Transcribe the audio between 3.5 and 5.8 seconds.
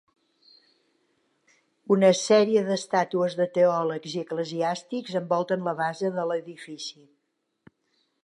teòlegs i eclesiàstics envolten la